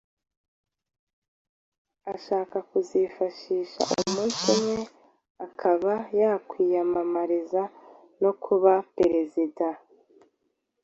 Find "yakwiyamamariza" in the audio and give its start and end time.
6.19-7.61